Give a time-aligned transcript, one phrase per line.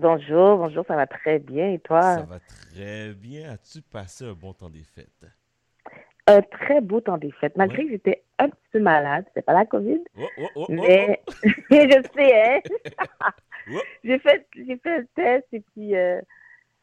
[0.00, 1.70] Bonjour, bonjour, ça va très bien.
[1.72, 2.02] Et toi?
[2.02, 3.50] Ça va très bien.
[3.50, 5.24] As-tu passé un bon temps des fêtes?
[6.26, 7.56] Un très beau temps des fêtes.
[7.56, 7.84] Malgré Ouais.
[7.86, 11.22] que j'étais un petit peu malade, c'est pas la COVID, Oh, oh, oh, mais
[11.70, 12.60] je sais, hein?
[14.04, 16.20] j'ai fait, j'ai fait le test et puis, euh,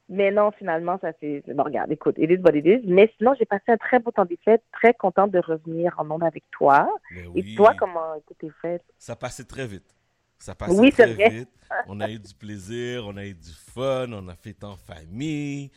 [0.09, 1.43] mais non, finalement, ça s'est.
[1.47, 2.81] Bon, regarde, écoute, it is what it is.
[2.87, 6.05] Mais sinon, j'ai passé un très beau temps des fêtes, très contente de revenir en
[6.05, 6.89] monde avec toi.
[7.35, 8.83] Et toi, comment étaient tes fêtes?
[8.97, 9.95] ça passait très vite.
[10.43, 11.49] Ça Oui, c'est très vite.
[11.87, 15.71] On a eu du plaisir, on a eu du fun, on a fait en famille.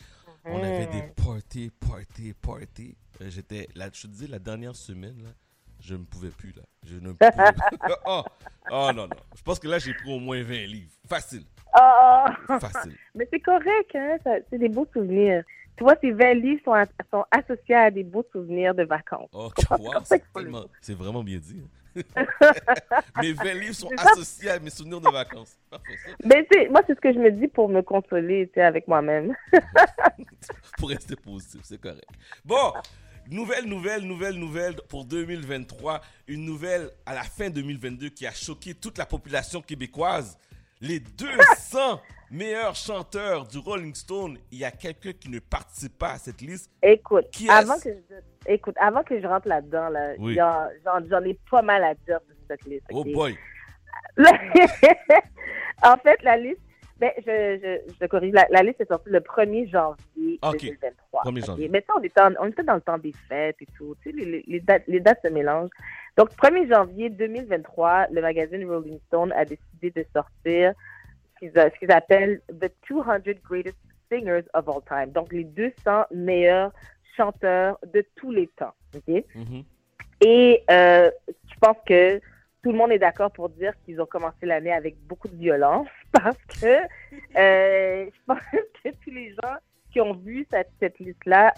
[0.44, 2.96] On avait des parties, parties, parties.
[3.20, 5.30] Euh, J'étais, là, je te dis, la dernière semaine, là,
[5.78, 6.62] je ne pouvais plus, là.
[6.84, 7.30] Je ne pouvais
[8.06, 8.24] oh,
[8.72, 9.16] oh non, non.
[9.36, 10.90] Je pense que là, j'ai pris au moins 20 livres.
[11.08, 12.24] Facile, Oh!
[12.58, 12.96] facile.
[13.14, 14.16] Mais c'est correct, hein?
[14.50, 15.44] C'est des beaux souvenirs.
[15.76, 16.62] Tu vois, ces 20 livres
[17.12, 19.30] sont, associés à des beaux souvenirs de vacances.
[19.32, 19.92] Oh, wow,
[20.80, 21.62] C'est vraiment bien dit.
[23.22, 25.58] Mes 20 livres sont associés à mes souvenirs de vacances.
[26.24, 29.34] Mais c'est, moi, c'est ce que je me dis pour me consoler, tu avec moi-même.
[30.78, 32.08] pour rester positif, c'est correct.
[32.44, 32.72] Bon,
[33.30, 36.00] nouvelle, nouvelle, nouvelle, nouvelle pour 2023.
[36.28, 40.38] Une nouvelle à la fin 2022 qui a choqué toute la population québécoise.
[40.80, 44.38] Les 200 meilleurs chanteurs du Rolling Stone.
[44.50, 46.70] Il y a quelqu'un qui ne participe pas à cette liste.
[46.82, 50.36] Écoute, Qui avant que je, écoute, avant que je rentre là-dedans, là, Oui.
[50.36, 52.86] j'en, ai pas mal à dire sur cette liste.
[52.92, 53.12] Oh ok?
[53.12, 53.36] boy.
[55.82, 56.60] en fait, la liste,
[56.98, 60.60] ben, je, je, je corrige, la, la liste est sortie le 1er janvier Ok.
[60.62, 61.22] 2023.
[61.24, 61.44] 1er ok?
[61.46, 61.68] janvier.
[61.68, 63.94] Mais ça, on était, en- on était dans le temps des fêtes et tout.
[64.02, 65.70] Tu sais, les, les dates, les dates se mélangent.
[66.16, 70.72] Donc, 1er janvier 2023, le magazine Rolling Stone a décidé de sortir
[71.40, 73.76] ce qu'ils, appellent The 200 Greatest
[74.10, 75.12] Singers of All Time.
[75.12, 76.72] Donc, les 200 meilleurs
[77.16, 78.74] chanteurs de tous les temps.
[78.94, 79.24] ok?
[79.34, 79.64] Mhm.
[80.22, 82.18] Et euh, je pense que
[82.62, 85.88] tout le monde est d'accord pour dire qu'ils ont commencé l'année avec beaucoup de violence
[86.12, 86.66] parce que
[87.38, 88.40] euh, je pense
[88.82, 89.56] que tous les gens
[89.92, 91.54] qui ont vu cette, cette liste-là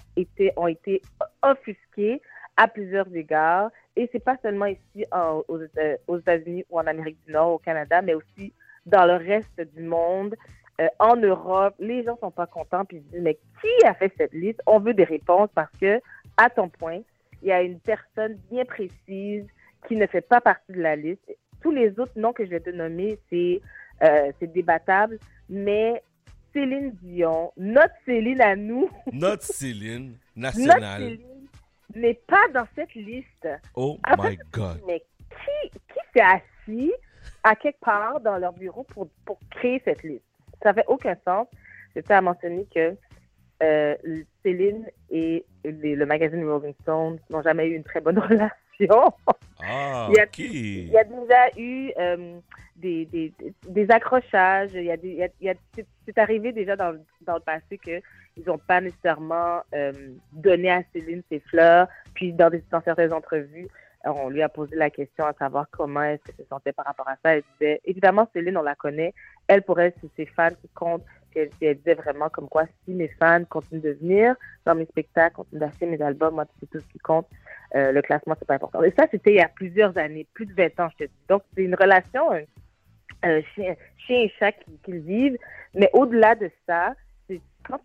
[0.56, 1.02] ont été
[1.42, 2.20] offusqués
[2.56, 3.70] à plusieurs égards.
[3.96, 7.52] Et c'est pas seulement ici en- aux, Éta- aux États-Unis ou en Amérique du Nord,
[7.54, 8.52] au Canada, mais aussi
[8.86, 10.34] dans le reste du monde.
[10.80, 14.12] Euh, en Europe, les gens sont pas contents puis ils disent mais qui a fait
[14.16, 14.60] cette liste?
[14.66, 16.00] On veut des réponses parce que
[16.36, 17.00] à ton point,
[17.42, 19.44] il y a une personne bien précise
[19.86, 21.22] qui ne fait pas partie de la liste.
[21.60, 23.60] Tous les autres noms que je vais te nommer, c'est
[24.02, 25.18] euh, c'est débattable,
[25.48, 26.00] mais
[26.52, 31.02] Céline Dion, notre Céline à nous, Notre Céline notre nationale.
[31.02, 31.48] Céline
[31.94, 33.48] n'est pas dans cette liste.
[33.74, 34.80] Oh En my God.
[34.86, 36.92] Mais qui, qui s'est assis
[37.48, 40.24] à quelque part dans leur bureau pour, pour créer cette liste?
[40.62, 41.46] Ça fait aucun sens.
[42.06, 42.94] Tiens à mentionner que
[43.62, 43.96] euh,
[44.42, 49.12] Céline et les- le magazine Rolling Stone n'ont jamais eu une très bonne relation.
[49.60, 50.26] Ah, Il y a-.
[50.38, 52.38] Il y a déjà eu euh,
[52.76, 53.32] des, des,
[53.66, 54.70] des accrochages.
[54.74, 57.78] Il y a des, il y a- c'est- arrivé déjà dans, le- dans le passé
[57.78, 58.02] qu'ils
[58.46, 59.92] n'ont pas nécessairement euh,
[60.32, 61.88] donné à Céline ses fleurs.
[62.14, 63.66] Puis dans, des, dans certaines entrevues,
[64.04, 67.16] on lui a posé la question à savoir comment qu'elle se sentait par rapport à
[67.22, 67.34] ça.
[67.36, 69.12] Elle disait, évidemment, Céline, on la connaît.
[69.48, 71.04] Elle, pour elle, c'est ses fans qui comptent.
[71.30, 74.86] Puis elle, elle disait vraiment comme quoi, si mes fans continuent de venir dans mes
[74.86, 77.26] spectacles, continuent d'acheter mes albums, moi, c'est tout ce qui compte.
[77.74, 78.82] Euh, le classement, c'est pas important.
[78.82, 81.16] Et ça, c'était il y a plusieurs années, plus de 20 ans, je te dis.
[81.28, 82.40] Donc, c'est une relation euh,
[83.26, 85.38] euh, chien, chien et chat qui- qu'ils vivent.
[85.74, 86.94] Mais au-delà de ça,
[87.64, 87.80] quand-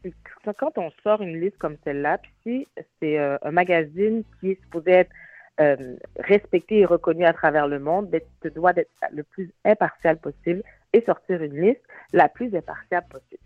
[0.58, 2.68] quand on sort une liste comme celle-là, puis si
[3.02, 5.12] c'est euh, un magazine qui est supposé être
[5.60, 10.18] euh, respecté et reconnu à travers le monde, ben, tu dois d'être le plus impartial
[10.18, 13.44] possible et sortir une liste la plus impartiale possible.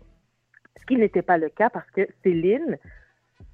[0.80, 2.78] Ce qui n'était pas le cas parce que Céline,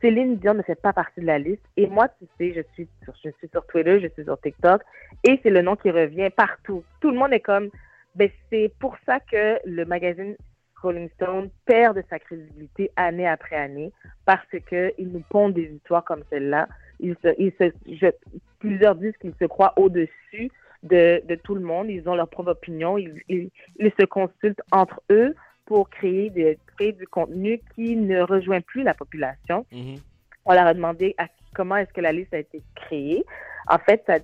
[0.01, 1.65] Céline Dion ne fait pas partie de la liste.
[1.77, 4.83] Et moi, tu sais, je suis sur, Twitter, je suis sur TikTok,
[5.25, 6.85] et c'est le nom qui revient partout.
[7.01, 7.71] Tout le monde est comme,
[8.15, 10.37] ben, c'est pour ça que le magazine
[10.81, 13.93] Rolling Stone perd de sa crédibilité année après année,
[14.27, 16.69] parce que il nous pondent des histoires comme celle-là.
[17.01, 18.15] Ils se, ils se, je-
[18.59, 20.51] plusieurs disent qu'ils se croient au-dessus
[20.83, 21.89] de, de tout le monde.
[21.91, 22.99] Ils ont leur propre opinion.
[22.99, 25.35] Ils, ils, ils se consultent entre eux
[25.67, 29.65] pour créer, des, créer du contenu qui ne rejoint plus la population.
[29.73, 29.97] Mhm.
[30.45, 33.25] On leur a demandé à, comment est-ce que la liste a été créée.
[33.69, 34.19] En fait, ça,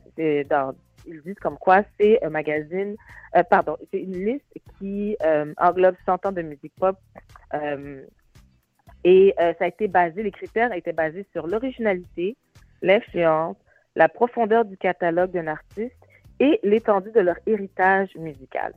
[0.51, 0.75] dans,
[1.07, 2.95] ils disent comme quoi c'est un magazine,
[3.37, 4.45] euh, pardon, c'est une liste
[4.79, 6.97] qui euh, englobe 100 ans de musique pop.
[7.55, 8.03] euh,
[9.03, 12.37] et euh, ça a été basé, les critères étaient basés sur l'originalité,
[12.83, 13.57] l'influence,
[13.97, 15.95] la profondeur du catalogue d'un artiste
[16.39, 18.73] et l'étendue de leur héritage musical.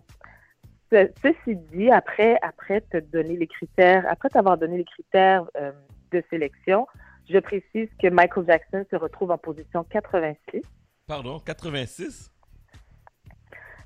[0.92, 5.72] Ce- ceci dit, après, après te donner les critères, après t'avoir donné les critères euh,
[6.12, 6.88] de sélection,
[7.30, 10.62] je précise que Michael Jackson se retrouve en position 86,
[11.08, 12.30] Pardon, 86?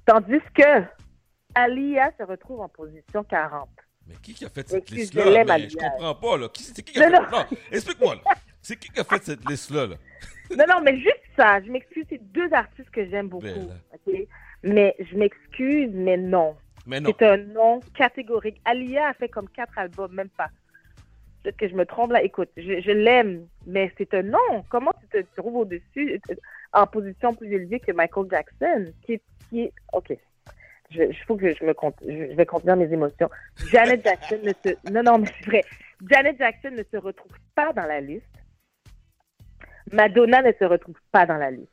[0.06, 0.84] tandis que
[1.56, 3.70] Alia se retrouve en position 40.
[4.08, 5.44] Mais qui qui a fait cette liste-là?
[5.68, 6.50] je comprends pas, là.
[6.50, 7.31] Qui, c'est qui qui a Non, fait...
[7.31, 8.22] Non, explique-moi, là.
[8.68, 9.96] C'est qui qui a fait cette liste-là, là?
[10.58, 11.62] Non, non, mais juste ça.
[11.62, 13.48] Je m'excuse, c'est deux artistes que j'aime beaucoup.
[13.94, 14.14] Ok?
[14.62, 16.54] Mais je m'excuse, mais non.
[16.86, 17.14] Mais non.
[17.18, 18.60] C'est un non catégorique.
[18.66, 20.50] Alia a fait comme quatre albums, même pas.
[21.42, 22.22] Peut-être que je me trompe là.
[22.22, 24.66] Écoute, je, je l'aime, mais c'est un non.
[24.68, 26.36] Comment tu te trouves au-dessus, euh,
[26.74, 29.74] en position plus élevée que Michael Jackson, qui est, qui est...
[29.94, 30.12] ok.
[30.92, 33.30] Je, faut que je me compte, je, je vais contenir mes émotions.
[33.72, 35.63] Janet Jackson ne se, non, non, mais c'est vrai.
[36.10, 38.25] Janet Jackson ne se retrouve pas dans la liste.
[39.92, 41.72] Madonna ne se retrouve pas dans la liste.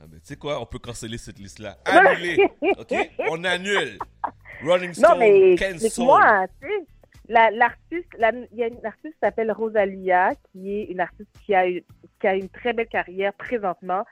[0.00, 0.60] Ah, ben, tu sais quoi?
[0.60, 1.76] On peut canceller cette liste-là.
[1.92, 2.48] Non, Annuler.
[2.78, 2.94] OK?
[3.30, 3.98] On annule.
[4.64, 5.74] Rolling Non, Stone, mais cancel.
[5.74, 6.86] explique-moi, tu sais.
[7.28, 11.30] La- L'artiste, la- il y a une artiste qui s'appelle Rosalia, qui est une artiste
[11.46, 11.84] qui a, eu-
[12.20, 14.04] qui a une très belle carrière présentement.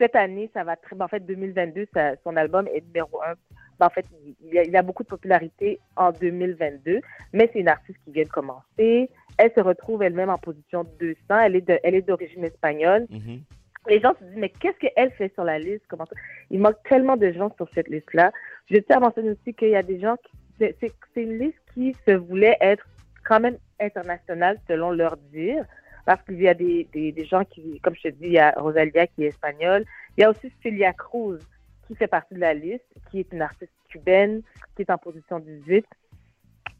[0.00, 3.34] Cette année, ça va très ben, En fait, 2022, ça- son album est numéro un.
[3.78, 7.00] Ben, en fait, il, il a, il a beaucoup de popularité en 2022,
[7.34, 9.10] mais c'est une artiste qui vient de commencer.
[9.38, 11.16] Elle se retrouve elle-même en position 200.
[11.40, 13.40] Elle est de- elle est d'origine espagnole Mhm.
[13.88, 15.84] les gens se disent, mais qu'est-ce qu'elle fait sur la liste?
[15.88, 16.16] Comment ça?
[16.50, 18.32] Il manque tellement de gens sur cette liste-là.
[18.70, 20.32] Je tiens à mentionner aussi qu'il y a des gens qui.
[20.58, 22.84] C'est c'est- c'est une liste qui se voulait être
[23.24, 25.64] quand même internationale selon leur dire.
[26.04, 28.38] Parce qu'il y a des, des, des gens qui, comme je te dis, il y
[28.38, 29.84] a Rosalia qui est espagnole.
[30.16, 31.38] Il y a aussi Celia Cruz
[31.86, 34.42] qui fait partie de la liste, qui est une artiste cubaine,
[34.76, 35.84] qui est en position 18.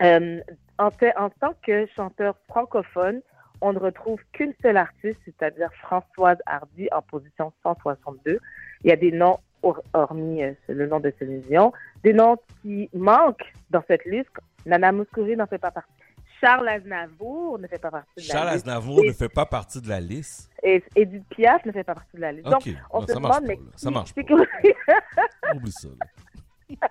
[0.03, 0.41] Euh,
[0.79, 3.21] en, fait- en tant que chanteur francophone,
[3.63, 8.39] on ne retrouve qu'une seule artiste, c'est-à-dire Françoise Hardy en position 162.
[8.85, 11.73] Il y a des noms, hor- hormis euh, le nom de Céline Dion,
[12.05, 14.29] des noms qui manquent dans cette liste.
[14.67, 15.91] Nana Mouskouri n'en fait pas partie.
[16.39, 18.67] Charles Aznavour ne fait pas partie de la Charles liste.
[18.69, 20.51] Aznavour Et- ne fait pas partie de la liste.
[20.63, 22.47] Et Edith Piaf ne fait pas partie de la liste.
[22.47, 22.61] Donc,
[22.91, 23.71] on Non, se ça marche demande, mais là.
[23.77, 25.55] Ça marche pas.
[25.55, 26.77] Oublie ça, là.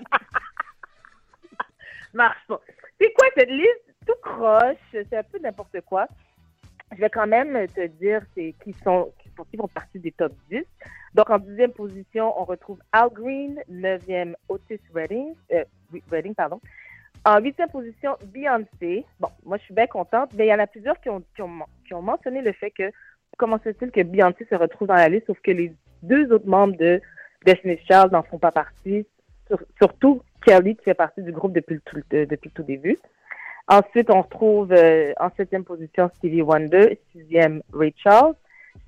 [2.13, 2.62] marche pas.
[3.00, 3.94] C'est quoi cette liste?
[4.06, 6.07] Tout croche, c'est un peu n'importe quoi.
[6.95, 10.63] Je vais quand même te dire c'est qui sont qui font, partie des top 10.
[11.13, 15.63] Donc en dixième position, on retrouve Al Green, neuvième Otis Redding, euh,
[16.12, 16.62] Redding pardon.
[17.25, 19.03] En huitième position, Beyoncé.
[19.19, 21.41] Bon, moi je suis bien contente, mais il y en a plusieurs qui ont, qui
[21.94, 22.91] ont, mentionné le fait que
[23.38, 26.48] comment se fait-il que Beyoncé se retrouve dans la liste, sauf que les deux autres
[26.48, 27.01] membres de
[27.44, 29.07] Destiny's Child n'en font pas partie,
[29.48, 32.63] Sur- surtout Kelly qui fait partie du groupe depuis le tout, de- depuis le tout
[32.63, 32.97] début.
[33.68, 38.36] Ensuite, on retrouve euh, en septième position Stevie Wonder, sixième Ray Charles,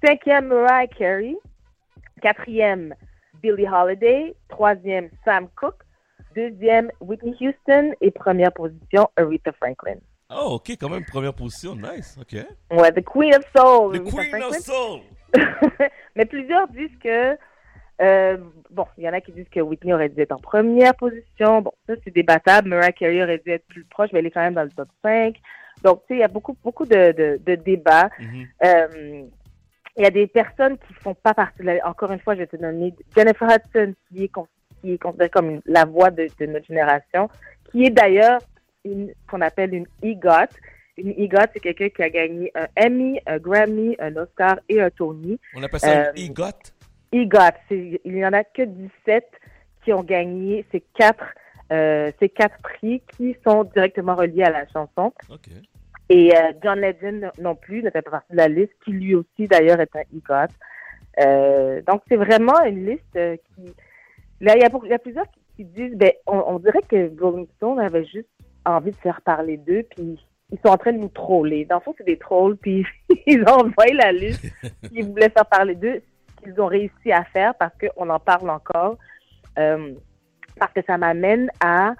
[0.06, 1.36] cinquième Mariah Carey,
[2.21, 2.94] quatrième
[3.42, 5.83] Billie Holiday, troisième Sam Cooke,
[6.36, 9.98] deuxième Whitney Houston et première position Aretha Franklin.
[10.30, 11.75] Oh, OK, quand même, première position.
[11.75, 12.18] Nice.
[12.19, 12.36] OK.
[12.71, 13.94] Ouais, The Queen of Soul.
[13.98, 14.56] The Queen of.
[14.57, 15.00] Soul.
[16.15, 17.38] Mais plusieurs disent que,
[18.02, 18.38] euh,
[18.70, 21.62] bon, il y en a qui disent que Whitney aurait dû être en première position.
[21.62, 22.70] Bon, ça, c'est débattable.
[22.70, 24.90] Mariah Carey aurait dû être plus proche, mais elle est quand même dans le top
[25.04, 25.36] 5.
[25.84, 28.10] Donc, tu sais, il y a beaucoup, beaucoup de, de, de débats.
[28.20, 28.48] Mhm.
[28.66, 29.24] Euh,
[30.00, 31.88] il y a des personnes qui font pas partie de la...
[31.88, 34.48] Encore une fois, je vais te donner Jennifer Hudson, qui est, con-
[34.82, 37.30] qui est considérée comme une- la voix de, de notre génération,
[37.72, 38.40] qui est d'ailleurs
[38.86, 40.54] une qu'on appelle une EGOT.
[40.98, 44.90] Une EGOT, c'est quelqu'un qui a gagné un Emmy, un Grammy, un Oscar et un
[44.92, 45.40] Tony.
[45.56, 46.46] On appelle ça Euh, une EGOT?
[47.12, 49.25] EGOT, il n'y en a que 17
[49.83, 51.25] qui ont gagné ces quatre,
[51.71, 55.13] euh, ces quatre prix qui sont directement reliés à la chanson.
[56.09, 59.15] Et euh, John Legend non plus ne fait pas partie de la liste, qui lui
[59.15, 60.53] aussi d'ailleurs est un EGOT.
[61.20, 63.74] Euh, donc c'est vraiment une liste euh, qui...
[64.39, 67.48] Là, il y a, y plusieurs qui, qui disent, ben, on, on dirait que Rolling
[67.58, 68.29] Stone avait juste
[68.65, 70.20] envie de faire parler d'eux, puis
[70.51, 71.65] ils sont en train de nous troller.
[71.65, 72.86] Dans le fond, c'est des trolls, puis
[73.25, 74.46] ils ont envoyé la liste
[74.89, 76.01] qu'ils voulaient faire parler d'eux,
[76.41, 78.98] qu'ils ont réussi à faire parce qu'on en parle encore.
[79.58, 79.94] Euh,
[80.60, 81.94] parce que ça m'amène à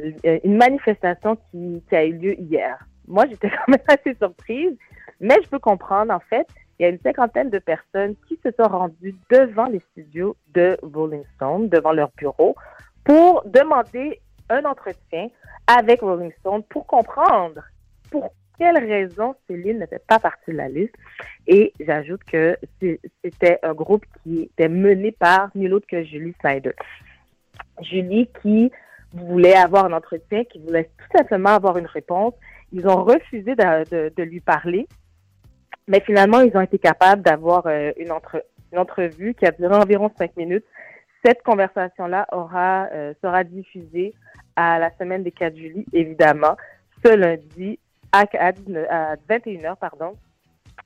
[0.00, 2.78] euh, une manifestation qui, qui a eu lieu hier.
[3.06, 4.76] Moi, j'étais quand même assez surprise,
[5.20, 6.46] mais je peux comprendre, en fait,
[6.78, 10.76] il y a une cinquantaine de personnes qui se sont rendues devant les studios de
[10.82, 12.56] Rolling Stone, devant leur bureau,
[13.04, 15.28] pour demander un entretien
[15.66, 17.62] avec Rolling Stone pour comprendre
[18.10, 20.94] pour quelle raison Céline ne fait pas partie de la liste?
[21.46, 22.56] Et j'ajoute que
[23.22, 26.72] c'était un groupe qui était mené par nul autre que Julie Snyder.
[27.82, 28.70] Julie qui
[29.12, 32.34] voulait avoir un entretien, qui voulait tout simplement avoir une réponse.
[32.72, 34.86] Ils ont refusé de, de- de lui parler,
[35.86, 39.74] mais finalement, ils ont été capables d'avoir euh, une, entre- une entrevue qui a duré
[39.76, 40.64] environ cinq minutes.
[41.24, 44.14] Cette conversation-là aura euh, sera diffusée
[44.56, 46.56] à la semaine des 4 juillet, évidemment,
[47.04, 47.78] ce lundi
[48.14, 50.16] à, à, 19 à 21h, pardon.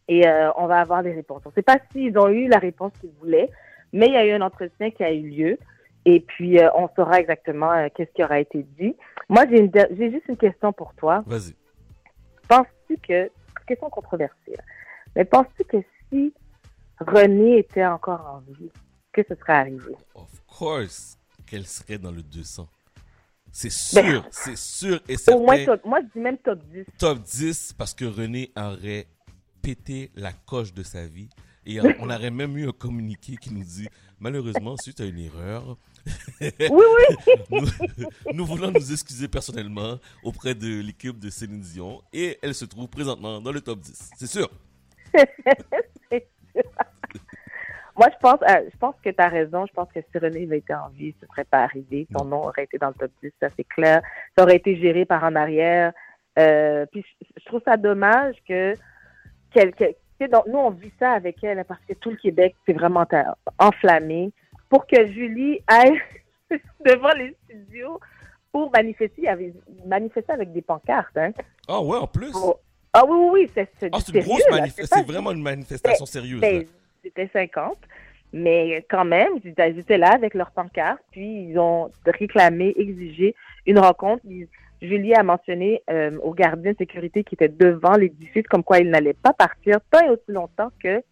[0.09, 1.43] Et euh, on va avoir des réponses.
[1.45, 3.51] On ne sait pas s'ils ont eu la réponse qu'ils voulaient,
[3.93, 5.59] mais il y a eu un entretien qui a eu lieu.
[6.05, 8.97] Et puis, euh, on saura exactement euh, qu'est-ce qui aura été dit.
[9.29, 11.23] Moi, j'ai juste une question pour toi.
[11.27, 11.55] Vas-y.
[12.49, 13.31] Penses-tu que,
[13.67, 14.57] question controversée,
[15.15, 15.77] mais penses-tu que
[16.09, 16.33] si
[16.99, 18.71] René était encore en vie,
[19.13, 19.93] que ce serait arrivé?
[20.15, 22.67] Of course qu'elle serait dans le 200.
[23.61, 25.73] C'est Ben, sûr, c'est sûr et Au moins, certain.
[25.79, 26.85] top- moi, je dis même top 10.
[26.97, 29.09] Top 10 parce que René aurait
[29.61, 31.29] pété la coche de sa vie.
[31.67, 33.88] Et on aurait même eu un communiqué qui nous dit
[34.21, 35.77] malheureusement, suite à une erreur,
[36.41, 37.35] Oui, oui.
[37.50, 37.67] nous,
[38.33, 42.87] nous voulons nous excuser personnellement auprès de l'équipe de Céline Dion et elle se trouve
[42.87, 44.11] présentement dans le top 10.
[44.19, 44.49] C'est sûr.
[47.99, 49.67] Moi, je pense, euh, je pense que tu as raison.
[49.67, 52.07] Je pense que si René avait été en vie, ce serait pas arrivé.
[52.17, 54.00] Son nom aurait été dans le top 10, ça c'est clair.
[54.37, 55.93] Ça aurait été géré par en arrière.
[56.38, 57.05] Euh, puis
[57.37, 58.75] je, trouve ça dommage que,
[59.52, 62.17] qu'elle- que- tu sais, donc, nous, on vit ça avec elle parce que tout le
[62.17, 63.05] Québec s'est vraiment
[63.59, 64.31] enflammé.
[64.69, 66.00] Pour que Julie aille
[66.85, 67.99] devant les studios
[68.52, 69.52] pour manifester, il avait
[69.87, 71.17] manifesté avec des pancartes.
[71.17, 71.31] Hein,
[71.67, 72.31] Ah ouais, en plus?
[72.31, 72.61] pour-
[72.93, 75.05] Ah oui, oui, oui, c'est Ah, une grosse manifestation.
[75.07, 76.40] C'est vraiment une manifestation sérieuse.
[76.40, 76.64] ben.
[77.09, 77.77] C'était 50.
[78.33, 83.35] Mais quand même, ils étaient ils là avec leur pancarte, puis ils ont réclamé, exigé
[83.67, 84.23] une rencontre.
[84.29, 84.49] Ils-
[84.81, 88.91] Julie a mentionné euh, aux gardiens de sécurité qui étaient devant l'édifice comme quoi il
[88.91, 91.03] n'allait pas partir tant et aussi longtemps que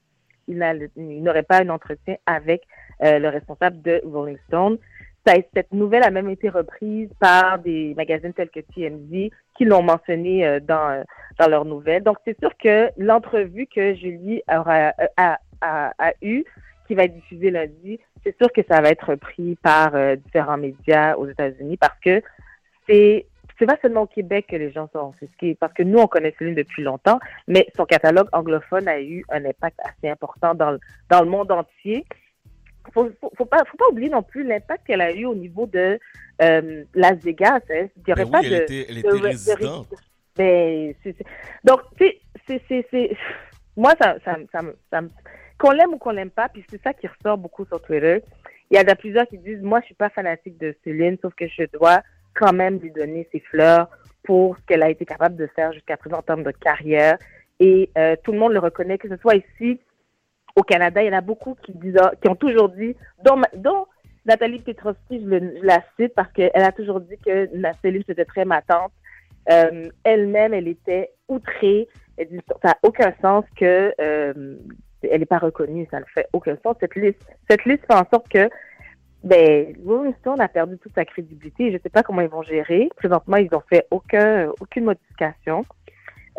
[0.46, 2.62] il n'allait- il n'aurait pas un entretien avec
[3.02, 4.78] euh, le responsable de Rolling Stone.
[5.26, 9.82] Ça, cette nouvelle a même été reprise par des magazines tels que TMZ qui l'ont
[9.82, 11.02] mentionné euh, dans, euh,
[11.40, 12.04] dans leurs nouvelles.
[12.04, 16.44] Donc, c'est sûr que l'entrevue que Julie aura, a, a, a eue,
[16.86, 20.56] qui va être diffusée lundi, c'est sûr que ça va être repris par euh, différents
[20.56, 22.22] médias aux États-Unis parce que
[22.88, 23.26] c'est
[23.58, 26.34] c'est pas seulement au Québec que les gens sont offusqués, parce que nous, on connaît
[26.38, 30.80] Céline depuis longtemps, mais son catalogue anglophone a eu un impact assez important dans le,
[31.08, 32.04] dans le monde entier.
[32.92, 35.66] Faut, faut, faut pas, faut pas oublier non plus l'impact qu'elle a eu au niveau
[35.66, 35.98] de
[36.42, 37.60] euh, Las Vegas.
[37.70, 37.86] Hein.
[37.96, 39.88] Il y aurait Ben pas oui, de, elle était, elle était de- résidente.
[40.36, 40.94] ben,
[41.64, 42.12] donc, tu
[42.46, 42.60] sais,
[42.90, 43.16] c'est,
[43.74, 44.60] moi, ça, ça, ça,
[44.90, 45.10] ça me-
[45.58, 48.22] qu'on l'aime ou qu'on l'aime pas, puis c'est ça qui ressort beaucoup sur Twitter.
[48.70, 51.34] Il y en a plusieurs qui disent, moi, je suis pas fanatique de Céline, sauf
[51.34, 52.00] que je dois
[52.34, 53.88] quand même lui donner ses fleurs
[54.24, 57.16] pour ce qu'elle a été capable de faire jusqu'à présent en termes de carrière.
[57.60, 59.80] Et euh, tout le monde le reconnaît, que ce soit ici,
[60.56, 63.86] au Canada, il y en a beaucoup qui disent, ah, qui ont toujours dit, dont,
[64.24, 67.48] Nathalie Petrovski, je, la cite parce qu'elle a toujours dit que
[67.82, 68.92] Céline c'était très ma tante.
[69.50, 71.88] Euh, elle-même, elle était outrée.
[72.16, 74.56] Elle dit, ça n'a aucun sens que euh,
[75.02, 75.86] elle n'est pas reconnue.
[75.90, 76.76] Ça ne fait aucun sens.
[76.80, 78.48] Cette liste, cette liste fait en sorte que
[79.24, 81.70] ben, Rolling Stone a perdu toute sa crédibilité.
[81.70, 82.88] Je ne sais pas comment ils vont gérer.
[82.96, 85.64] Présentement, ils n'ont fait aucun, aucune modification.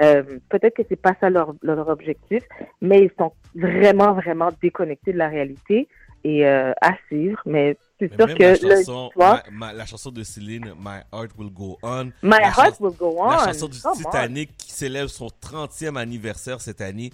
[0.02, 2.44] Euh, Peut-être que c'est pas ça leur, leur objectif,
[2.82, 5.88] mais ils sont vraiment, vraiment déconnectés de la réalité
[6.24, 7.42] et euh, à suivre.
[7.46, 11.32] Mais c'est sûr que la chanson, soir, ma- ma- la chanson de Céline, My Heart
[11.38, 12.06] Will Go On.
[12.22, 13.30] My Heart Will Go On.
[13.32, 14.10] La chanson du Come on.
[14.12, 17.12] Titanic qui célèbre son 30e anniversaire cette année.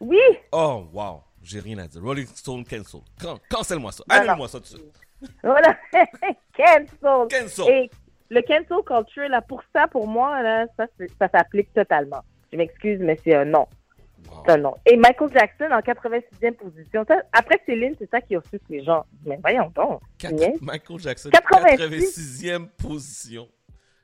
[0.00, 0.18] Oui,
[0.52, 1.22] Oh, wow.
[1.42, 2.02] J'ai rien à dire.
[2.02, 3.00] Rolling Stone cancel.
[3.20, 4.02] Can- Cancelle-moi ça.
[4.08, 5.00] Annule-moi ça tout de suite.
[5.42, 5.76] voilà.
[6.56, 6.86] cancel.
[7.30, 7.68] Cancel.
[7.68, 7.90] Et
[8.30, 12.22] le cancel culture, là, pour ça, pour moi, là, ça, s'applique totalement.
[12.52, 13.66] Je m'excuse, mais c'est un non.
[14.26, 14.42] Wow.
[14.46, 14.74] C'est un non.
[14.86, 17.04] Et Michael Jackson en 86e position.
[17.06, 19.04] Ça, après Céline, c'est ça qui offusque les gens.
[19.26, 20.00] Mais voyons donc.
[20.16, 20.60] Quatre-.
[20.62, 22.42] Michael Jackson, 86.
[22.42, 23.48] 86e position.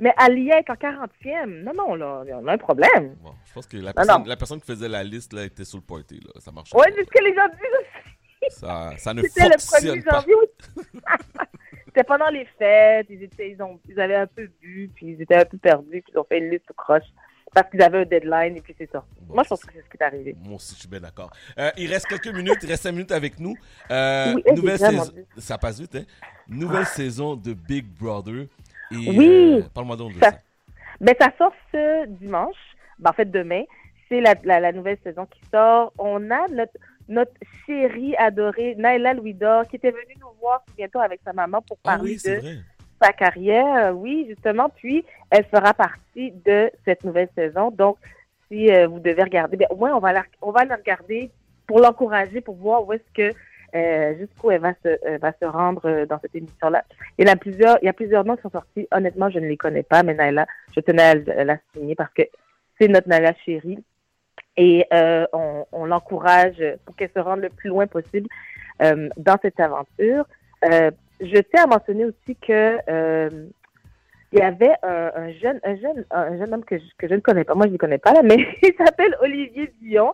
[0.01, 1.63] Mais Alia est en 40e.
[1.63, 3.17] Non, non, là, on a un problème.
[3.23, 4.27] Bon, je pense que la personne, non.
[4.27, 6.21] la personne qui faisait la liste là, était sur le party.
[6.21, 6.41] Là.
[6.41, 6.79] Ça marche pas.
[6.85, 8.59] c'est ce que les gens disent aussi.
[8.61, 10.21] Ça, ça ne C'était le fonctionne 1er pas.
[10.21, 10.35] janvier.
[10.41, 11.01] oui.
[11.87, 13.07] C'était pendant les fêtes.
[13.11, 16.03] Ils, étaient, ils, ont, ils avaient un peu bu, puis ils étaient un peu perdus,
[16.03, 17.03] puis ils ont fait une liste croche.
[17.53, 18.91] Parce qu'ils avaient un deadline, et puis c'est.
[18.93, 19.03] Bon,
[19.35, 20.37] Moi, je pense que c'est ce qui est arrivé.
[20.45, 21.31] Moi aussi, je suis bien d'accord.
[21.59, 23.57] Euh, il reste quelques minutes, il reste cinq minutes avec nous.
[23.91, 25.03] Euh, Oui, eh, nouvelle saison,
[25.37, 26.05] ça passe vite, hein?
[26.49, 28.47] Nouvelle saison de Big Brother.
[28.93, 29.55] Et, Oui.
[29.59, 30.39] euh, Parle-moi donc de Ça- ça.
[31.01, 32.57] Ben, ça sort ce dimanche.
[32.99, 33.63] Ben, en fait, demain.
[34.09, 35.93] C'est la, la, la nouvelle saison qui sort.
[35.99, 36.73] On a notre,
[37.09, 37.33] notre
[37.65, 41.95] chérie adorée, Naila Louidor, qui était venue nous voir bientôt avec sa maman pour Ah
[41.97, 42.57] parler oui, de vrai.
[43.01, 43.87] sa carrière.
[43.87, 44.69] Euh, Oui, justement.
[44.69, 47.71] Puis, elle fera partie de cette nouvelle saison.
[47.71, 47.99] Donc,
[48.51, 51.31] si euh, vous devez regarder, ben, au moins, on va la, on va la regarder
[51.69, 53.33] pour l'encourager, pour voir où est-ce que,
[53.75, 56.85] euh, jusqu'où elle va se, euh, va se rendre euh, dans cette émission-là.
[57.19, 58.89] Il y a plusieurs, il y a plusieurs noms qui sont sortis.
[58.91, 62.23] Honnêtement, je ne les connais pas, mais Naila, je tenais à, la signer parce que
[62.79, 63.83] c'est notre Naila chérie.
[64.57, 64.87] Et
[65.33, 68.29] on, on l'encourage pour qu'elle se rende le plus loin possible
[68.81, 70.27] dans cette aventure.
[70.63, 72.79] Je tiens à mentionner aussi que
[74.33, 77.15] il y avait un, un jeune, un jeune, un jeune homme que je, que je
[77.15, 77.55] ne connais pas.
[77.55, 80.13] Moi, je ne le connais pas là, mais il s'appelle Olivier Dion.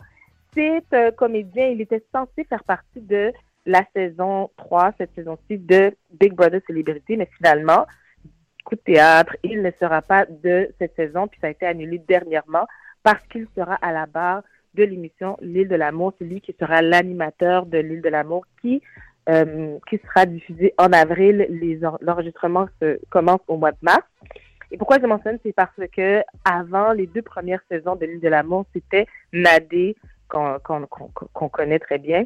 [0.55, 1.67] C'est un comédien.
[1.69, 3.33] Il était censé faire partie de
[3.67, 7.87] la saison 3, cette saison-ci, de Big Brother Celebrity, mais finalement,
[8.65, 11.99] coup de théâtre, il ne sera pas de cette saison, puis ça a été annulé
[11.99, 12.67] dernièrement
[13.03, 14.43] parce qu'il sera à la barre
[14.75, 16.13] de l'émission L'île de l'amour.
[16.19, 18.83] C'est lui qui sera l'animateur de L'île de l'amour qui
[19.29, 21.49] euh, qui sera diffusé en avril.
[22.01, 22.69] L'enregistrement
[23.11, 24.05] commence au mois de mars.
[24.71, 28.29] Et pourquoi je mentionne, c'est parce que avant les deux premières saisons de l'île de
[28.29, 29.97] l'amour, c'était Nadé
[30.29, 32.25] qu'on connaît très bien,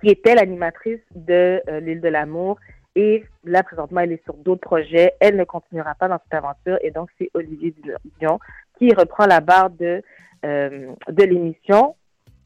[0.00, 2.58] qui était l'animatrice de euh, l'île de l'amour.
[2.96, 5.14] Et là, présentement, elle est sur d'autres projets.
[5.20, 6.78] Elle ne continuera pas dans cette aventure.
[6.82, 7.74] Et donc, c'est Olivier
[8.20, 8.38] Dion
[8.78, 10.02] qui reprend la barre de,
[10.44, 11.96] euh, de l'émission.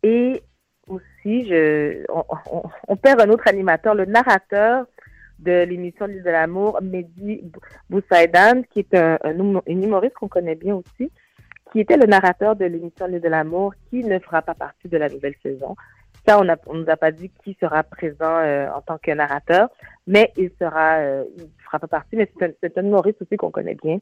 [0.03, 0.43] Et
[0.89, 1.51] aussi,
[2.89, 4.87] on, perd un autre animateur, le narrateur
[5.39, 7.45] de l'émission L'île de l'amour, Mehdi
[7.91, 11.11] Boussaïdan, qui est un, un, humoriste qu'on connaît bien aussi,
[11.73, 14.97] qui était le narrateur de l'émission L'île de l'amour, qui ne fera pas partie de
[14.97, 15.77] la nouvelle saison.
[16.37, 19.71] On ne nous a pas dit qui sera présent euh, en tant que narrateur,
[20.07, 23.77] mais il sera, euh, il fera pas partie, mais c'est un, humoriste aussi qu'on connaît
[23.83, 23.99] bien.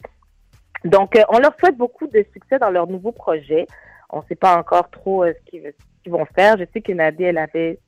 [0.85, 3.67] Donc, euh, on leur souhaite beaucoup de succès dans leur nouveau projet.
[4.11, 6.57] On ne sait pas encore trop ce qu'ils vont faire.
[6.59, 7.79] Je sais que elle avait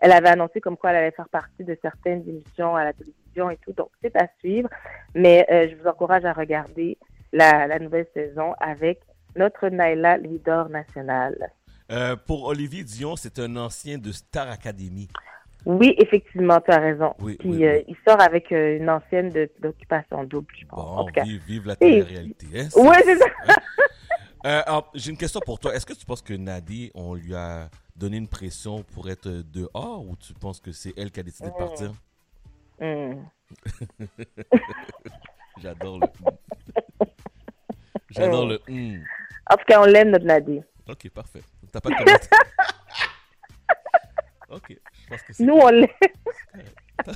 [0.00, 3.50] elle avait annoncé comme quoi elle allait faire partie de certaines émissions à la télévision
[3.50, 3.72] et tout.
[3.72, 4.68] Donc, c'est à suivre.
[5.14, 6.98] Mais je vous encourage à regarder
[7.32, 9.00] la, la nouvelle saison avec
[9.36, 11.50] notre Naila, leader national.
[11.90, 15.08] Euh, pour Olivier Dion, c'est un ancien de Star Academy.
[15.64, 17.14] Oui, effectivement, tu as raison.
[17.20, 21.06] Oui, Puis euh, il sort avec euh, une ancienne d'occupation double, je pense.
[21.12, 22.46] Bon, vive, vive, la télé-réalité.
[22.54, 23.26] Hein, oui, c'est ça.
[24.94, 25.74] J'ai une question pour toi.
[25.74, 30.06] Est-ce que tu penses que Nadie, on lui a donné une pression pour être dehors
[30.06, 31.58] ou tu penses que c'est elle qui a décidé de hmm.
[31.58, 31.92] partir?
[32.80, 33.14] Hmm.
[35.62, 36.06] J'adore le.
[38.10, 38.60] J'adore le.
[39.50, 40.60] En tout cas, on l'aime, notre Nadie.
[40.88, 41.42] Ok, parfait.
[41.76, 42.28] T'as pas de commentaire.
[44.48, 45.44] ok, je pense que c'est.
[45.44, 45.88] Nous, on l'aime.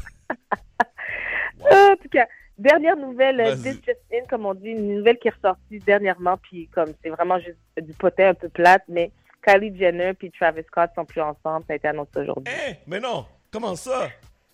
[1.62, 2.26] En tout cas,
[2.56, 6.38] dernière nouvelle, euh, This Just In, comme on dit, une nouvelle qui est ressortie dernièrement,
[6.38, 9.12] puis comme c'est vraiment juste du potin un peu plate, mais
[9.46, 12.52] Kylie Jenner puis Travis Scott sont plus ensemble, ça a été annoncé aujourd'hui.
[12.66, 14.08] Eh, mais non, comment ça?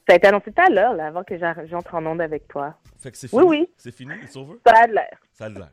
[0.09, 2.75] Ça a été annoncé tout à l'heure, là, avant que j'entre en onde avec toi.
[2.99, 3.43] Fait que c'est fini?
[3.43, 3.69] Oui, oui.
[3.77, 4.55] C'est fini, it's over?
[4.67, 5.19] Ça a l'air.
[5.33, 5.71] Ça a l'air.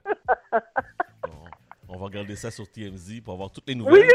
[1.94, 4.10] On va regarder ça sur TMZ pour avoir toutes les nouvelles.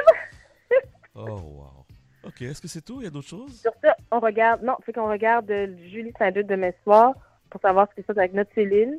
[0.71, 0.77] Oui.
[1.15, 1.87] oh, wow.
[2.27, 2.43] OK.
[2.43, 2.97] Est-ce que c'est tout?
[3.01, 3.61] Il y a d'autres choses?
[3.61, 4.65] Sur ça, on regarde.
[4.65, 7.15] Non, c'est qu'on regarde euh, Julie Saint-Denis demain soir
[7.51, 8.99] pour savoir ce qui se passe avec notre Céline.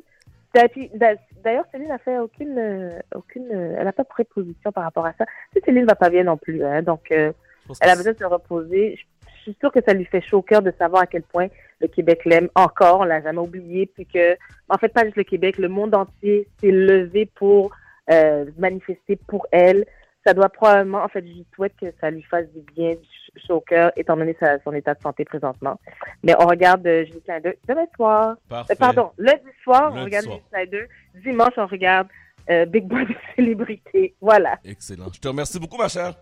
[0.54, 5.04] D'ailleurs, Céline n'a fait aucune, euh, aucune, euh, elle n'a pas pris position par rapport
[5.04, 5.26] à ça.
[5.62, 7.34] Céline va pas bien non plus, hein, donc elle
[7.82, 8.96] a besoin de se reposer.
[8.96, 11.48] Je, suis sûre que ça lui fait chaud au cœur de savoir à quel point
[11.80, 13.00] le Québec l'aime encore.
[13.00, 14.36] On l'a jamais oublié, puis que,
[14.68, 17.70] en fait, pas juste le Québec, le monde entier s'est levé pour
[18.10, 19.84] euh, manifester pour elle.
[20.26, 23.08] Ça doit probablement, en fait, je souhaite que ça lui fasse du bien, du
[23.48, 25.78] au cœur, étant donné son état de santé présentement.
[26.22, 28.36] Mais on regarde euh, Julie Snyder demain soir.
[28.52, 30.88] Euh, pardon, lundi soir, on regarde Julie Snyder.
[31.22, 32.08] Dimanche, on regarde
[32.50, 34.14] euh, Big Brother Célébrité.
[34.20, 34.58] Voilà.
[34.64, 35.06] Excellent.
[35.12, 36.14] Je te remercie beaucoup, ma chère.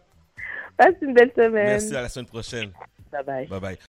[0.77, 1.67] Passe une belle semaine.
[1.67, 2.71] Merci, à la semaine prochaine.
[3.11, 3.47] Bye bye.
[3.47, 3.79] Bye bye.